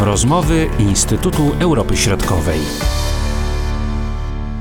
[0.00, 2.58] Rozmowy Instytutu Europy Środkowej.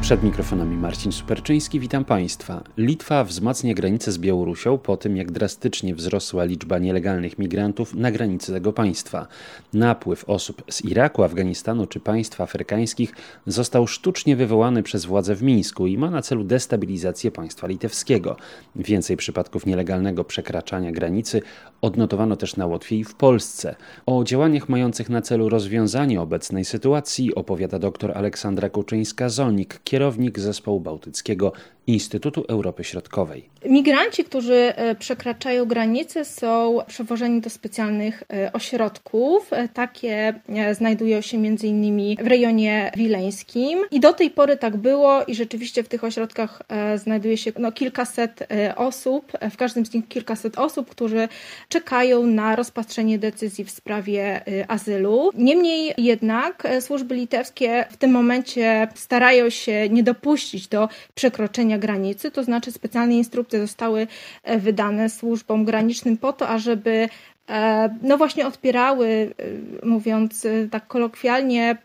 [0.00, 2.62] Przed mikrofonami Marcin Superczyński, witam Państwa.
[2.76, 8.52] Litwa wzmacnia granicę z Białorusią po tym, jak drastycznie wzrosła liczba nielegalnych migrantów na granicy
[8.52, 9.26] tego państwa.
[9.72, 13.14] Napływ osób z Iraku, Afganistanu czy państw afrykańskich
[13.46, 18.36] został sztucznie wywołany przez władze w Mińsku i ma na celu destabilizację państwa litewskiego.
[18.76, 21.42] Więcej przypadków nielegalnego przekraczania granicy
[21.80, 23.76] odnotowano też na Łotwie i w Polsce.
[24.06, 31.52] O działaniach mających na celu rozwiązanie obecnej sytuacji opowiada dr Aleksandra Kuczyńska-Zolnik, kierownik zespołu bałtyckiego
[31.86, 33.48] Instytutu Europy Środkowej.
[33.64, 39.52] Migranci, którzy e, przekraczają granice, są przewożeni do specjalnych e, ośrodków.
[39.52, 40.34] E, takie
[40.72, 42.16] znajdują się m.in.
[42.16, 43.78] w rejonie wileńskim.
[43.90, 46.62] I do tej pory tak było i rzeczywiście w tych ośrodkach
[46.96, 51.28] znajduje się no, kilkaset osób, w każdym z nich kilkaset osób, którzy
[51.68, 55.30] czekają na rozpatrzenie decyzji w sprawie azylu.
[55.34, 62.44] Niemniej jednak służby litewskie w tym momencie starają się nie dopuścić do przekroczenia granicy, to
[62.44, 64.06] znaczy specjalne instrukcje zostały
[64.42, 67.08] e, wydane służbom granicznym po to, ażeby
[68.02, 69.06] no właśnie odpierały,
[69.82, 71.76] e, mówiąc e, tak kolokwialnie,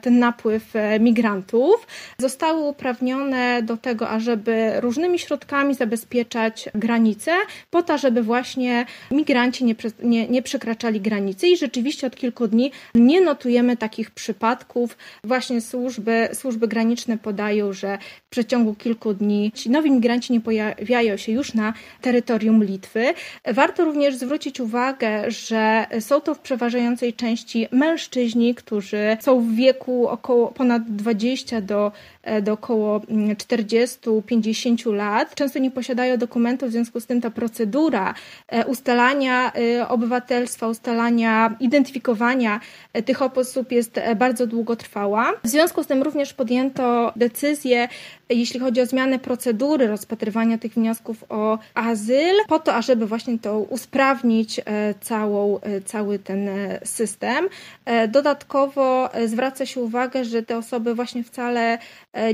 [0.00, 1.86] ten napływ migrantów.
[2.18, 7.32] Zostały uprawnione do tego, ażeby różnymi środkami zabezpieczać granice,
[7.70, 11.48] po to, żeby właśnie migranci nie, nie, nie przekraczali granicy.
[11.48, 14.96] I rzeczywiście od kilku dni nie notujemy takich przypadków.
[15.24, 21.16] Właśnie służby, służby graniczne podają, że w przeciągu kilku dni ci nowi migranci nie pojawiają
[21.16, 23.14] się już na terytorium Litwy.
[23.52, 30.08] Warto również zwrócić uwagę, że są to w przeważającej części mężczyźni, którzy są w wieku
[30.08, 35.34] około ponad 20 do, e, do około 40-50 lat.
[35.34, 38.14] Często nie posiadają dokumentów, w związku z tym ta procedura
[38.48, 42.60] e, ustalania e, obywatelstwa, ustalania, identyfikowania
[43.04, 45.32] tych osób jest bardzo długotrwała.
[45.44, 47.88] W związku z tym również podjęto decyzję,
[48.28, 53.58] jeśli chodzi o zmianę procedury rozpatrywania tych wniosków o azyl, po to, ażeby właśnie to
[53.58, 54.60] usprawnić
[55.00, 57.48] całą, e, cały ten e, system.
[57.84, 61.78] E, dodatkowo zwraca się uwagę, że te osoby właśnie wcale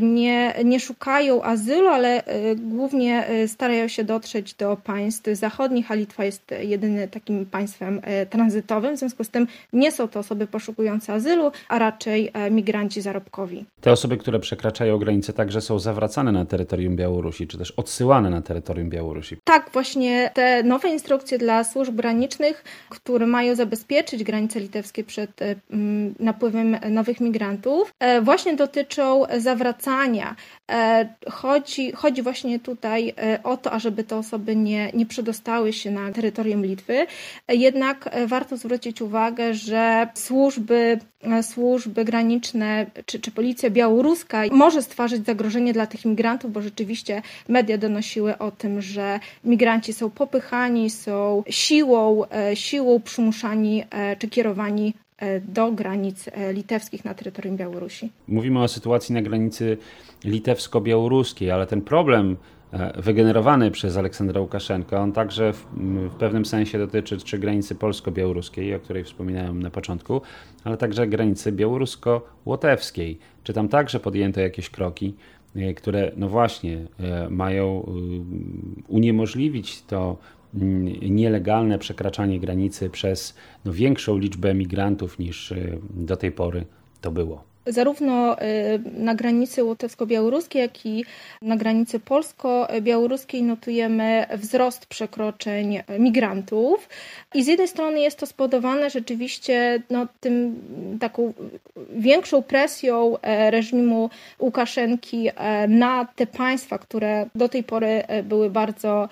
[0.00, 2.22] nie, nie szukają azylu, ale
[2.56, 8.00] głównie starają się dotrzeć do państw zachodnich, a Litwa jest jedynym takim państwem
[8.30, 8.96] tranzytowym.
[8.96, 13.64] W związku z tym nie są to osoby poszukujące azylu, a raczej migranci zarobkowi.
[13.80, 18.42] Te osoby, które przekraczają granice, także są zawracane na terytorium Białorusi, czy też odsyłane na
[18.42, 19.36] terytorium Białorusi.
[19.44, 22.51] Tak, właśnie te nowe instrukcje dla służb granicznych
[22.88, 25.54] które mają zabezpieczyć granice litewskie przed e,
[26.20, 30.36] napływem nowych migrantów, e, właśnie dotyczą zawracania.
[30.70, 33.14] E, chodzi, chodzi właśnie tutaj
[33.44, 37.06] o to, ażeby te osoby nie, nie przedostały się na terytorium Litwy.
[37.48, 40.98] Jednak warto zwrócić uwagę, że służby,
[41.42, 47.78] służby graniczne czy, czy policja białoruska może stwarzać zagrożenie dla tych migrantów, bo rzeczywiście media
[47.78, 52.22] donosiły o tym, że migranci są popychani, są siłą
[52.54, 58.10] siłą przymuszani e, czy kierowani e, do granic e, litewskich na terytorium Białorusi.
[58.28, 59.78] Mówimy o sytuacji na granicy
[60.24, 62.36] litewsko-białoruskiej, ale ten problem
[62.96, 65.66] wygenerowany przez Aleksandra Łukaszenkę, on także w,
[66.10, 70.20] w, pewnym sensie dotyczy czy granicy polsko-białoruskiej, o której wspominałem na początku,
[70.64, 73.18] ale także granicy białorusko-łotewskiej.
[73.44, 75.14] Czy tam także podjęto jakieś kroki,
[75.76, 76.78] które no właśnie
[77.30, 77.92] mają
[78.88, 80.16] uniemożliwić to
[80.54, 83.34] Mm, nielegalne przekraczanie granicy przez
[83.64, 85.54] no, większą liczbę migrantów niż
[85.90, 86.64] do tej pory
[87.00, 87.44] to było.
[87.66, 88.44] Zarówno y,
[88.96, 91.04] na granicy łotewsko-białoruskiej, jak i
[91.42, 96.88] na granicy polsko-białoruskiej notujemy wzrost przekroczeń migrantów.
[97.34, 100.60] I z jednej strony jest to spowodowane rzeczywiście no, tym
[101.00, 101.32] taką
[101.90, 108.50] większą presją e, reżimu Łukaszenki e, na te państwa, które do tej pory e, były
[108.50, 109.08] bardzo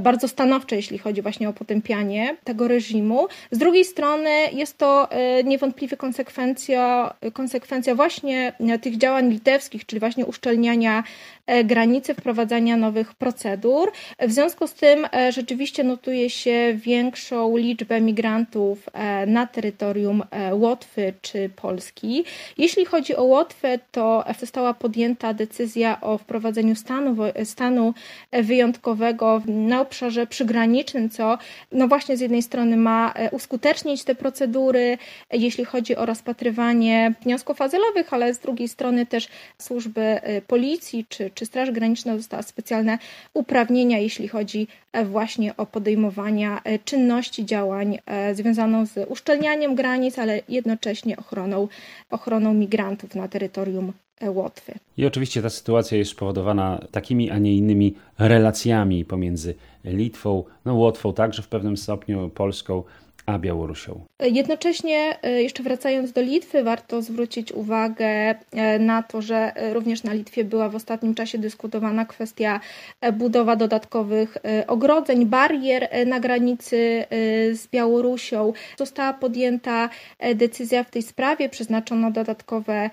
[0.00, 3.26] bardzo stanowcze, jeśli chodzi właśnie o potępianie tego reżimu.
[3.50, 10.26] Z drugiej strony jest to e, niewątpliwie konsekwencja, konsekwencja właśnie tych działań litewskich, czyli właśnie
[10.26, 11.04] uszczelniania
[11.46, 13.92] e, granicy, wprowadzania nowych procedur.
[14.20, 18.88] W związku z tym rzeczywiście notuje się większą liczbę migrantów
[19.26, 20.22] na terytorium
[20.52, 22.24] Łotwy czy Polski.
[22.58, 27.94] Jeśli chodzi o Łotwę, to została podjęta decyzja o wprowadzeniu stanu, stanu
[28.32, 31.38] wyjątkowego na na obszarze przygranicznym, co
[31.72, 34.98] no właśnie z jednej strony ma uskutecznić te procedury,
[35.32, 39.28] jeśli chodzi o rozpatrywanie wniosków azylowych, ale z drugiej strony też
[39.58, 42.98] służby policji czy, czy Straż Graniczna dostała specjalne
[43.34, 44.68] uprawnienia, jeśli chodzi
[45.04, 47.98] właśnie o podejmowania czynności, działań
[48.34, 51.68] związaną z uszczelnianiem granic, ale jednocześnie ochroną,
[52.10, 53.92] ochroną migrantów na terytorium
[54.30, 54.72] Łotwy.
[54.96, 59.54] I oczywiście ta sytuacja jest spowodowana takimi, a nie innymi relacjami pomiędzy
[59.84, 62.82] Litwą, no Łotwą także w pewnym stopniu, Polską,
[63.26, 64.00] a Białorusią.
[64.20, 70.12] Jednocześnie, e, jeszcze wracając do Litwy, warto zwrócić uwagę e, na to, że również na
[70.12, 72.60] Litwie była w ostatnim czasie dyskutowana kwestia
[73.00, 77.04] e, budowa dodatkowych ogrodzeń, barier na granicy
[77.52, 78.52] z Białorusią.
[78.78, 79.88] Została podjęta
[80.34, 82.90] decyzja w tej sprawie, przeznaczono dodatkowe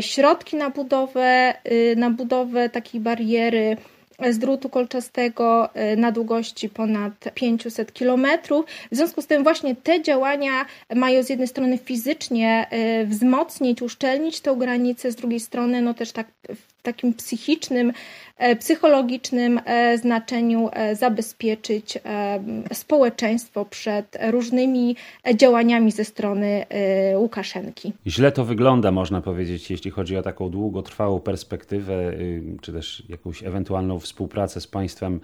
[0.00, 1.54] środki na budowę,
[1.96, 3.76] na budowę takiej bariery
[4.30, 8.26] z drutu kolczastego y, na długości ponad 500 km.
[8.92, 12.66] W związku z tym właśnie te działania mają z jednej strony fizycznie
[13.02, 17.92] y, wzmocnić, uszczelnić tę granicę, z drugiej strony no też tak w takim psychicznym,
[18.38, 21.98] e, psychologicznym e, znaczeniu e, zabezpieczyć
[22.72, 24.96] społeczeństwo przed różnymi
[25.34, 26.66] działaniami ze strony
[27.16, 27.92] Łukaszenki.
[28.06, 33.42] Źle to wygląda, można powiedzieć, jeśli chodzi o taką długotrwałą perspektywę, y, czy też jakąś
[33.42, 35.20] ewentualną współpracę z państwem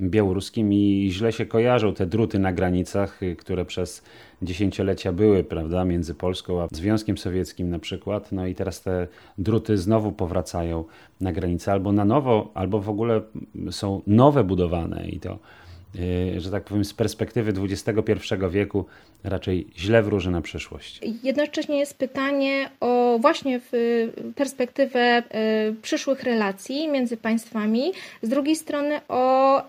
[0.00, 4.02] białoruskim i źle się kojarzą te druty na granicach, y, które przez
[4.42, 8.32] dziesięciolecia były, prawda, między Polską a Związkiem Sowieckim na przykład.
[8.32, 9.08] No i teraz te
[9.38, 10.84] druty znowu powracają
[11.20, 13.20] na granicę albo na nowo, albo w ogóle
[13.70, 15.38] są nowe budowane i to
[16.38, 18.84] że tak powiem, z perspektywy XXI wieku
[19.24, 21.00] raczej źle wróży na przyszłość.
[21.22, 23.60] Jednocześnie jest pytanie o właśnie
[24.34, 25.22] perspektywę
[25.70, 29.62] y, przyszłych relacji między państwami, z drugiej strony o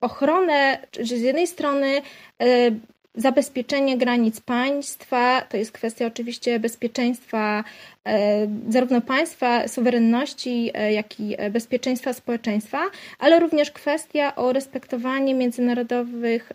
[0.00, 2.02] ochronę, że z jednej strony
[2.42, 2.72] y,
[3.14, 7.64] zabezpieczenie granic państwa, to jest kwestia oczywiście bezpieczeństwa
[8.08, 12.78] E, zarówno państwa, suwerenności, e, jak i bezpieczeństwa społeczeństwa,
[13.18, 16.52] ale również kwestia o respektowanie międzynarodowych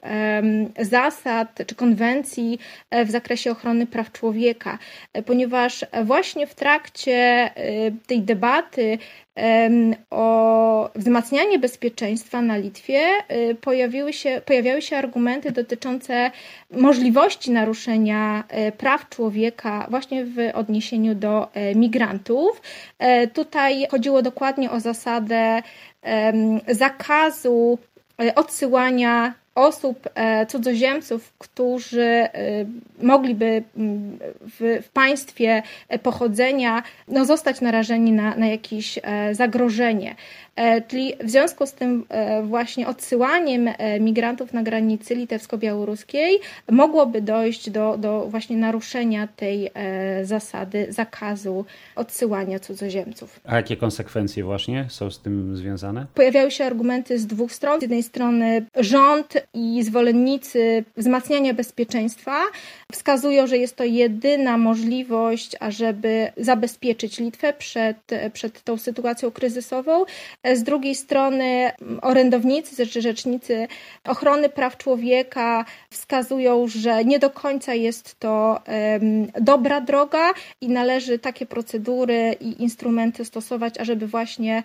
[0.79, 2.59] zasad czy konwencji
[2.89, 4.77] e, w zakresie ochrony praw człowieka,
[5.25, 7.49] ponieważ właśnie w trakcie
[8.07, 8.97] tej debaty
[10.09, 13.09] o wzmacnianie bezpieczeństwa na Litwie
[13.61, 16.31] pojawiły się, pojawiały się argumenty dotyczące
[16.71, 18.43] możliwości naruszenia
[18.77, 22.61] praw człowieka właśnie w odniesieniu do E, migrantów.
[22.99, 25.61] E, tutaj chodziło dokładnie o zasadę
[26.67, 27.77] zakazu
[28.21, 30.09] e, odsyłania osób,
[30.47, 32.27] cudzoziemców, którzy
[33.01, 33.63] mogliby
[34.41, 35.63] w, w, państwie
[36.03, 38.99] pochodzenia no, zostać narażeni na, na jakieś
[39.31, 40.15] zagrożenie.
[40.55, 46.39] E, czyli w związku z tym e, właśnie odsyłaniem e, migrantów na granicy litewsko-białoruskiej
[46.71, 49.71] mogłoby dojść do, do właśnie naruszenia tej
[50.23, 51.65] zasady zakazu
[51.95, 53.39] odsyłania cudzoziemców.
[53.45, 56.05] A jakie konsekwencje właśnie są z tym związane?
[56.13, 57.79] Pojawiały się argumenty z dwóch stron.
[57.79, 62.41] Z jednej strony rząd i zwolennicy wzmacniania bezpieczeństwa
[62.91, 67.97] wskazują, że jest to jedyna możliwość, ażeby zabezpieczyć Litwę przed,
[68.33, 70.05] przed tą sytuacją kryzysową.
[70.53, 73.67] Z drugiej strony orędownicy czy rzecznicy
[74.03, 78.61] ochrony praw człowieka wskazują, że nie do końca jest to
[79.41, 84.63] dobra droga i należy takie procedury i instrumenty stosować, ażeby właśnie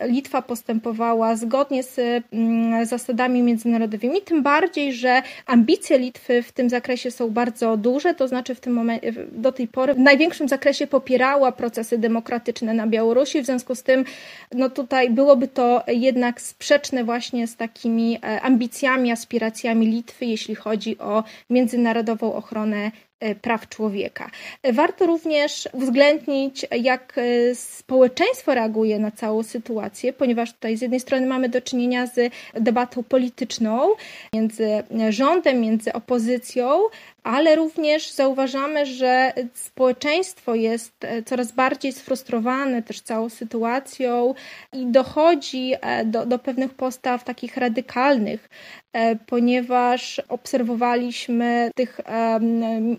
[0.00, 7.10] Litwa postępowała zgodnie z mm, zasadami międzynarodowymi, tym bardziej, że ambicje Litwy w tym zakresie
[7.10, 11.52] są bardzo duże, to znaczy w tym momencie, do tej pory w największym zakresie popierała
[11.52, 14.04] procesy demokratyczne na Białorusi, w związku z tym
[14.52, 20.98] no tutaj byłoby to jednak sprzeczne właśnie z takimi e, ambicjami, aspiracjami Litwy, jeśli chodzi
[20.98, 22.90] o międzynarodową ochronę
[23.42, 24.30] praw człowieka.
[24.72, 31.26] Warto również uwzględnić, jak e, społeczeństwo reaguje na całą sytuację, ponieważ tutaj z jednej strony
[31.26, 33.88] mamy do czynienia z debatą polityczną
[34.34, 36.80] między rządem, między opozycją,
[37.22, 44.34] ale również zauważamy, że społeczeństwo jest e, coraz bardziej sfrustrowane też całą sytuacją
[44.72, 45.72] i dochodzi
[46.04, 48.48] do, do pewnych postaw takich radykalnych,
[49.26, 52.00] ponieważ obserwowaliśmy w tych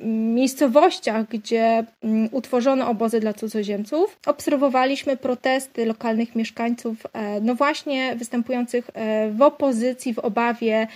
[0.04, 1.86] miejscowościach, gdzie
[2.32, 10.14] utworzono obozy dla cudzoziemców, obserwowaliśmy protesty lokalnych mieszkańców, e, no właśnie występujących e, w opozycji,
[10.14, 10.88] w obawie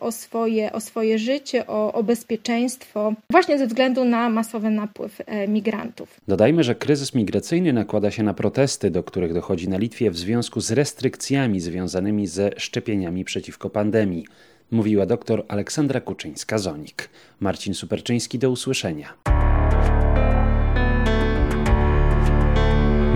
[0.00, 6.20] o swoje, o swoje życie, o, o bezpieczeństwo, właśnie ze względu na masowy napływ migrantów.
[6.28, 10.60] Dodajmy, że kryzys migracyjny nakłada się na protesty, do których dochodzi na Litwie w związku
[10.60, 14.24] z restrykcjami związanymi ze szczepieniami przeciwko pandemii
[14.70, 17.08] mówiła dr Aleksandra Kuczyńska-Zonik.
[17.40, 19.14] Marcin Superczyński, do usłyszenia.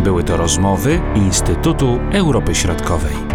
[0.05, 3.32] Były to rozmowy Instytutu Europy Środkowej.